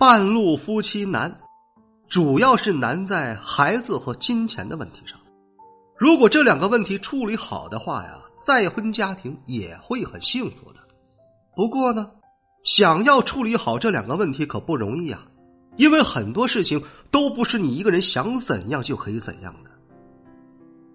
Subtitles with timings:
[0.00, 1.40] 半路夫妻难，
[2.08, 5.20] 主要是难在孩子和金钱的问题上。
[5.98, 10.80] 如果这两个问题处理好的话呀，再婚家庭也会很幸福的。
[11.54, 12.12] 不过呢，
[12.64, 15.22] 想要处理好这两个问题可不容易啊。
[15.76, 19.68] 因为很多事情都不是你一个人想怎样就可以怎样的。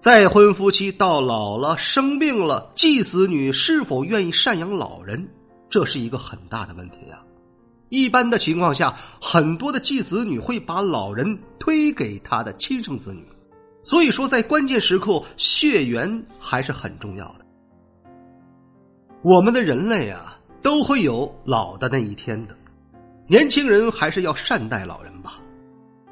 [0.00, 5.28] 再婚夫妻到老了生病了，继子女是否愿意赡养老人，
[5.68, 7.20] 这是一个很大的问题啊。
[7.88, 13.24] 一般的情况下，很多的继子女会把老人推给他的亲生子女，
[13.82, 17.46] 所以说在关键时刻，血缘还是很重要的。
[19.22, 22.56] 我们的人类啊，都会有老的那一天的。
[23.28, 25.40] 年轻人还是要善待老人吧，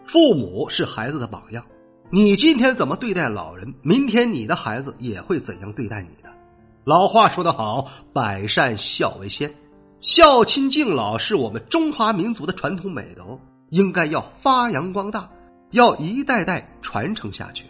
[0.07, 1.65] 父母是孩子的榜样。
[2.11, 6.31] 你今天怎么对待老人，明天你的孩子也会怎样对待你的。
[6.85, 9.53] 老话说得好，百善孝为先，
[10.05, 13.23] 孝亲敬老是我们中华民族的传统美德，
[13.71, 15.31] 应该要发扬光大，
[15.71, 17.65] 要一代代传承下去。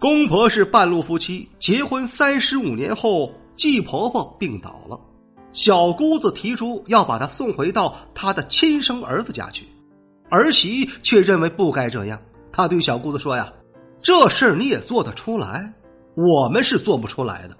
[0.00, 4.98] 公婆是半路夫妻，结婚三十五年后，继婆婆病倒了。
[5.52, 9.66] 小姑子提出要把她送回到她的亲生儿子家去，
[10.30, 12.18] 儿媳却认为不该这样。
[12.50, 13.52] 他对小姑子说：“呀，
[14.00, 15.74] 这事儿你也做得出来，
[16.14, 17.54] 我们是做不出来的。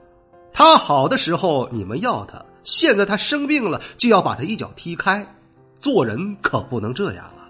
[0.50, 5.32] 他好的时候你们要他，现在他生病了就要把他一脚踢开，
[5.80, 7.46] 做人可不能这样啊！”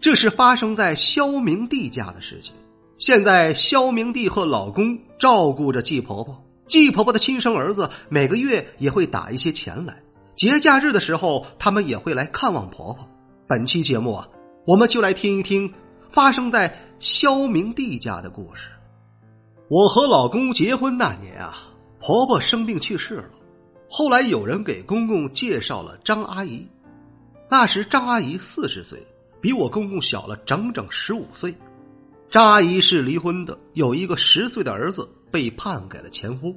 [0.00, 2.54] 这是发生在肖明娣家的事情。
[2.98, 6.44] 现在肖明娣和老公照顾着季婆婆。
[6.66, 10.02] 季婆婆的亲生儿子每个月也会打一些钱来，
[10.34, 13.06] 节假日的时候他们也会来看望婆婆。
[13.46, 14.28] 本期节目啊，
[14.64, 15.74] 我们就来听一听
[16.12, 18.70] 发生在肖明娣家的故事。
[19.68, 21.54] 我和老公结婚那年啊，
[22.00, 23.24] 婆婆生病去世了，
[23.94, 26.66] 后来有人给公公介绍了张阿姨。
[27.50, 29.06] 那时张阿姨四十岁，
[29.38, 31.54] 比我公公小了整整十五岁。
[32.30, 35.06] 张阿姨是离婚的，有一个十岁的儿子。
[35.30, 36.54] 被判给了前夫，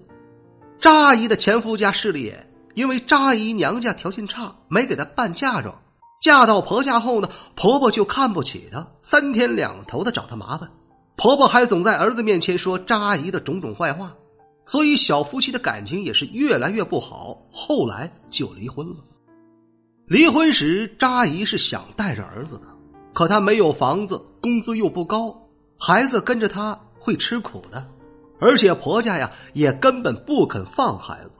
[0.81, 5.81] 张阿姨的前夫家势利眼，因为张阿姨娘家条件差，没给她办嫁妆。
[6.21, 10.69] 嫁到婆家后呢，婆婆就看不起她，三天两头的找她麻烦。
[11.15, 14.13] 婆婆还总在儿子面前说张阿姨的种种坏话，
[14.65, 17.37] 所以小夫妻的感情也是越来越不好。
[17.51, 18.95] 后来就离婚了。
[20.07, 22.63] 离婚时，张阿姨是想带着儿子的，
[23.13, 27.87] 可她没有房子，工资又不高，孩子跟着她会吃苦的。
[28.39, 31.31] 而且婆家呀也根本不肯放孩子，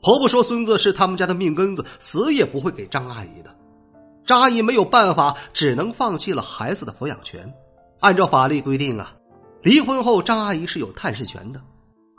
[0.00, 3.54] 婆婆说孙子是他们家的命根子，死也不会给张阿姨的。
[4.24, 7.52] 张阿姨没有办法，只能放弃了孩子的抚养权。
[7.98, 9.16] 按照法律规定啊，
[9.62, 11.60] 离婚后张阿姨是有探视权的，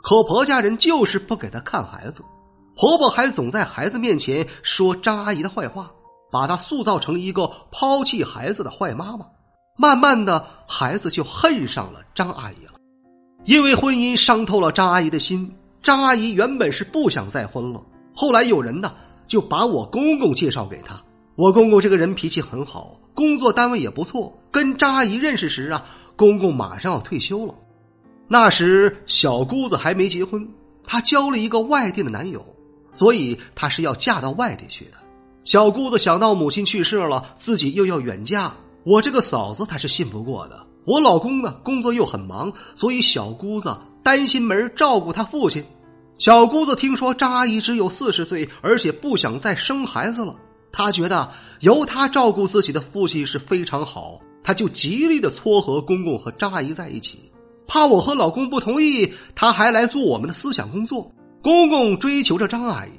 [0.02, 2.22] 可婆家人就是不给她看孩子，
[2.76, 5.90] 婆婆还总在孩子面前说张阿姨的坏话，
[6.30, 9.26] 把她塑造成一个抛弃孩子的坏妈妈。
[9.76, 12.72] 慢慢的，孩子就恨上了张阿姨了。
[13.44, 17.82] 因为婚姻伤透了张阿姨的心，张阿姨原本是不想再婚了。
[18.14, 18.92] 后来有人呢
[19.26, 21.02] 就把我公公介绍给她。
[21.36, 24.38] 我公公这个人脾气很好，工作单位也不错。
[24.50, 25.84] 跟张阿姨认识时啊，
[26.16, 27.54] 公公马上要退休了。
[28.32, 30.48] 那时小姑子还没结婚，
[30.86, 32.46] 她交了一个外地的男友，
[32.92, 34.92] 所以她是要嫁到外地去的。
[35.42, 38.52] 小姑子想到母亲去世了，自己又要远嫁，
[38.84, 40.64] 我这个嫂子她是信不过的。
[40.84, 45.64] 我老公呢，工作又很忙，所以小姑子担心没人照顾他父亲。
[46.16, 50.36] 小姑子听说张阿姨只有四十岁，而且不想再生孩子了，
[50.70, 57.32] 她觉得由她照顾自己的父亲是非常好，她就极力的撮合公公和张阿姨在一起。
[57.72, 61.12] 怕我和老公不同意，她还来做我们的思想工作。
[61.40, 62.90] 公公追求着张阿姨，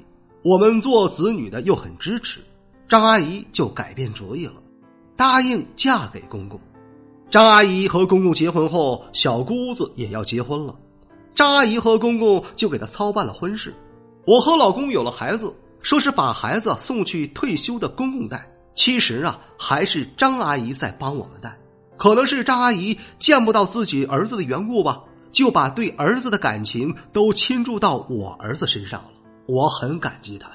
[0.42, 2.40] 我们做子女的又很支持，
[2.88, 4.54] 张阿姨就改变主意了，
[5.14, 6.58] 答应嫁给公公。
[7.28, 10.74] 张阿姨和公公结婚后，小姑子也要结婚了。
[11.34, 13.74] 张阿姨和公公就给她操办了婚事。
[14.26, 21.58] 我和老公有了孩子，说是把孩子送去退休的公公带，其实啊，还是张阿姨在帮我们带。
[21.96, 29.08] 可能是张阿姨见不到自己儿子的缘故吧，就把对儿子的感情都倾注到我儿子身上了。
[29.46, 30.50] 我很感激他。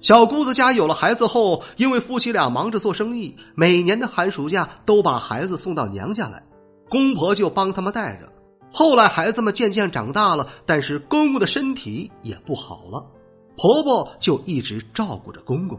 [0.00, 6.42] 小姑子家有了孩子后，因为夫妻俩忙着做生意，每年的寒暑假都把孩子送到娘家来，
[6.90, 8.28] 公婆就帮他们带着。
[8.72, 13.06] 后来孩子们渐渐长大了，但是公公的身体也不好了，
[13.56, 15.78] 婆婆就一直照顾着公公。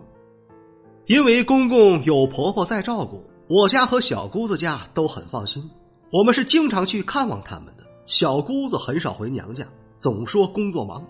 [1.05, 5.69] 因为公公有婆婆在照顾，我家和小姑子家都很放心。
[6.11, 7.83] 我们是经常去看望他们的。
[8.07, 9.63] 小姑子很少回娘家，
[9.99, 11.05] 总说工作忙。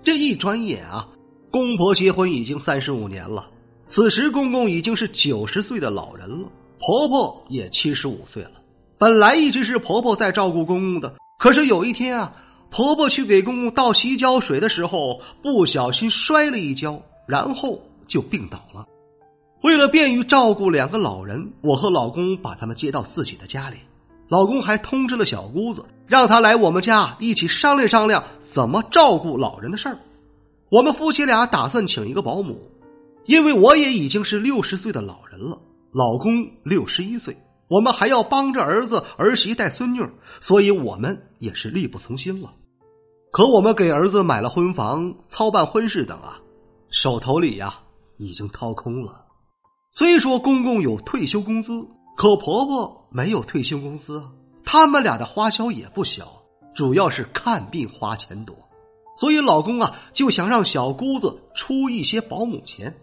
[0.00, 1.08] 这一转眼啊，
[1.50, 3.50] 公婆结婚已经三十五年了。
[3.88, 6.48] 此时公公已经是九十岁的老人了，
[6.78, 8.52] 婆婆也七十五岁了。
[8.96, 12.36] 本来一直是婆婆在照顾公公的，可是有一天啊，
[12.70, 18.86] 婆婆去给公公倒洗脚水的时候，不小心摔了一跤，然后就病倒了。
[19.62, 23.76] 为了便于照顾两个老人，我和老公把他们接到自己的家里。
[24.28, 29.98] 老公还通知了小姑子，让她来我们家一起商量商量怎么照顾老人的事儿。
[30.70, 32.70] 我们夫妻俩打算请一个保姆，
[33.26, 35.58] 因为我也已经是六十岁的老人了，
[35.92, 37.36] 老公六十一岁。
[37.68, 40.08] 我们还要帮着儿子儿媳带孙女，
[40.40, 42.54] 所以我们也是力不从心了。
[43.30, 46.38] 可我们给儿子买了婚房、操办婚事等啊，
[46.88, 47.80] 手头里呀
[48.16, 49.24] 已经掏空了。
[49.92, 54.30] 虽说公公有退休工资，可婆婆没有退休工资啊。
[54.64, 56.42] 他们俩的花销也不小，
[56.74, 58.56] 主要是看病花钱多，
[59.18, 62.96] 所以老公啊就想让小姑子出一些保姆钱。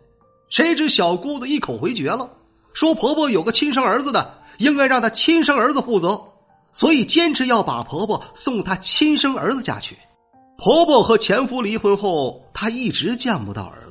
[0.50, 2.30] 谁知小姑子一口回绝了，
[2.74, 4.36] 说婆婆有个亲生儿子的。
[4.58, 6.20] 应该让她亲生儿子负责，
[6.72, 9.96] 所以坚持要把婆婆送她亲生儿子家去。
[10.58, 13.87] 婆婆和前夫离婚后，她一直见不到儿。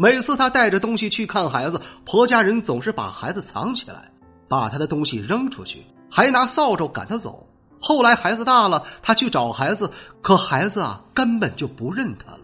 [0.00, 4.12] 每次她带着东西去看孩子，婆家人总是把孩子藏起来，
[4.48, 7.48] 把她的东西扔出去，还拿扫帚赶她走。
[7.80, 9.90] 后来孩子大了，她去找孩子，
[10.22, 12.38] 可孩子啊根本就不认她了，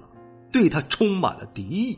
[0.51, 1.97] 对她充满了敌意。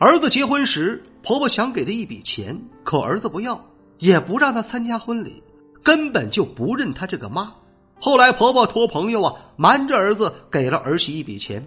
[0.00, 3.64] 儿子结婚时，婆婆想给他一笔钱，可儿子不要。
[4.00, 5.40] 也不让她参加婚礼，
[5.84, 7.52] 根本就不认她这个妈。
[8.00, 11.64] 后来婆婆托朋友啊，瞒着儿子给了儿媳一笔钱。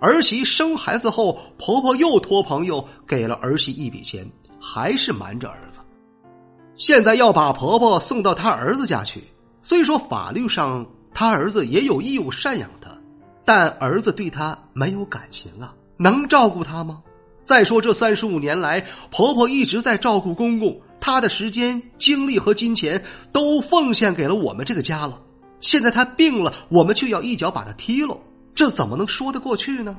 [0.00, 4.26] 儿媳生孩子后，婆婆又托朋友给了儿媳一笔钱，
[4.58, 5.80] 还是瞒着儿子。
[6.74, 9.22] 现在要把婆婆送到她儿子家去。
[9.62, 12.96] 虽说法律上她儿子也有义务赡养她，
[13.44, 17.02] 但儿子对她没有感情啊，能照顾她吗？
[17.44, 20.80] 再说这三十五年来，婆婆一直在照顾公公。
[21.02, 25.18] 他的时间、精力和金钱都奉献给了我们这个家了。
[25.58, 28.16] 现在她病了，我们却要一脚把她踢了，
[28.54, 29.96] 这怎么能说得过去呢？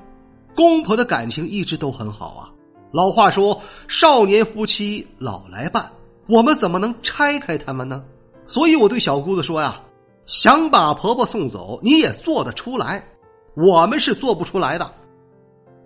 [0.55, 2.49] 公婆的感情一直都很好啊。
[2.91, 5.91] 老话说“少年夫妻老来伴”，
[6.27, 8.03] 我们怎么能拆开他们呢？
[8.47, 9.81] 所以我对小姑子说呀
[10.25, 13.07] ：“想把婆婆送走，你也做得出来，
[13.55, 14.91] 我们是做不出来的。”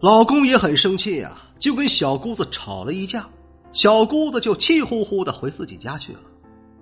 [0.01, 3.27] 老公也很生气呀，就跟小姑子吵了一架。
[3.71, 6.19] 小姑子就气呼呼的回自己家去了。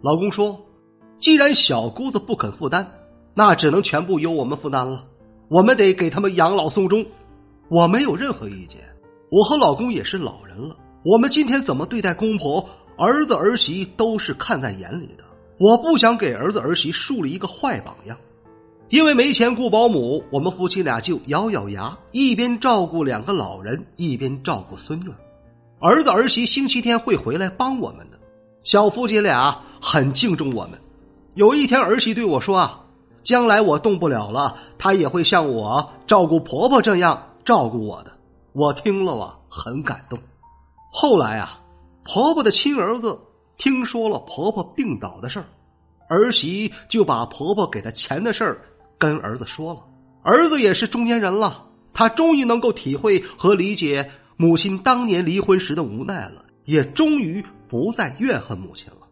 [0.01, 0.61] 老公说
[1.19, 2.91] ：“既然小姑子不肯负担，
[3.33, 5.05] 那只能全部由我们负担了。
[5.53, 7.05] 我们得给他们养老送终。”
[7.69, 8.81] 我没有任何意见。
[9.29, 12.67] 我和老公也是老人了，我们今天怎么对待公婆、
[12.97, 15.23] 儿子儿媳都是看在眼里的。
[15.59, 18.17] 我不想给儿子儿媳树立一个坏榜样。
[18.89, 25.09] 因为没钱雇保姆，我们夫妻俩就咬咬牙，一边照顾两个老人，一边照顾孙女。
[25.79, 28.19] 儿子儿媳星期天会回来帮我们的，
[28.61, 30.79] 小夫妻俩很敬重我们。
[31.33, 32.82] 有一天儿媳对我说：“啊，
[33.23, 38.11] 将来我动不了了，她也会像我照顾婆婆这样照顾我的。”
[38.53, 40.19] 我听了啊，很感动。
[40.91, 41.59] 后来啊，
[42.03, 43.19] 婆婆的亲儿子
[43.57, 45.45] 听说了婆婆病倒的事儿，
[46.07, 48.61] 儿媳就把婆婆给她钱的事儿
[48.99, 49.79] 跟儿子说了。
[50.21, 54.11] 儿子也是中年人了，他终于能够体会和理解。
[54.35, 59.07] 母亲当年离婚时的无奈了，也终于不再怨恨母亲了。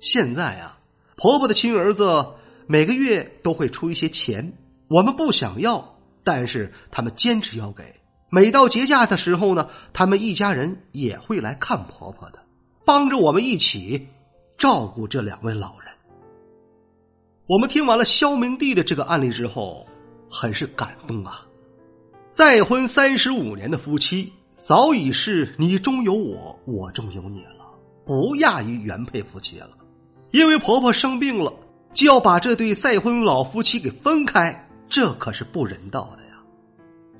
[0.00, 0.78] 现在啊，
[1.16, 2.26] 婆婆的亲儿子
[2.66, 4.52] 每个月都会出一些钱，
[4.88, 7.84] 我们不想要，但是他们坚持要给。
[8.30, 12.40] 每到节假的时候呢，他们一家人也会来看婆婆的，
[12.84, 14.08] 帮着我们一起
[14.56, 15.92] 照顾这两位老人。
[17.46, 19.86] 我们听完了肖明帝的这个案例之后，
[20.30, 21.46] 很是感动啊！
[22.32, 24.32] 再婚三十五年的夫妻。
[24.64, 27.66] 早已是你中有我，我中有你了，
[28.06, 29.72] 不亚于原配夫妻了。
[30.30, 31.52] 因为婆婆生病了，
[31.94, 36.34] 就要把这对再婚老夫妻给分开，这可是不人道的呀。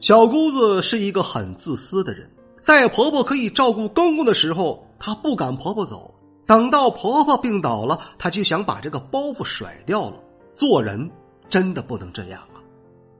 [0.00, 6.14] 小姑子是一个很自私的人，在婆婆可以照顾公公的时候，她不赶婆婆走；
[6.44, 10.16] 等到婆婆病倒了，她就想把这个包袱甩掉了。
[10.56, 11.10] 做人
[11.48, 12.58] 真的不能这样啊！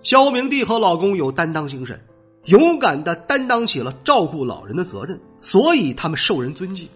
[0.02, 2.04] 肖明娣和老公有担当精神。
[2.46, 6.88] 勇敢的担当起了照顾老人的责任，所以他们受人尊敬。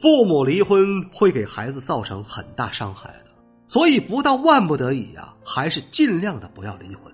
[0.00, 3.14] 父母离婚会给孩子造成很大伤害，
[3.68, 7.12] 所以不到万不得已呀，还是尽量的不要离婚，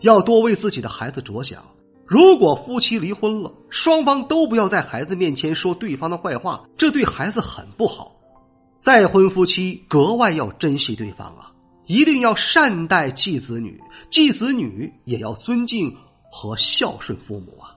[0.00, 1.62] 要多为自己的孩子着想。
[2.06, 8.16] 如果夫妻离婚了，双方都不要在孩子面前说对方的坏话，这对孩子很不好。
[8.80, 11.52] 再婚夫妻格外要珍惜对方啊，
[11.86, 13.80] 一定要善待继子女，
[14.10, 15.94] 继子女也要尊敬
[16.32, 17.76] 和孝顺父母啊。